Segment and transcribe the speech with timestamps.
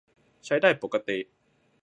[0.45, 1.17] ใช้ได้ปกติ